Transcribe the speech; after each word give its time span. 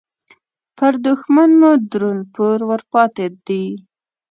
پر 0.77 0.93
دوښمن 1.05 1.49
مو 1.59 1.71
درون 1.91 2.17
پور 2.33 2.59
ورپاتې 2.69 3.25
دې 3.45 3.63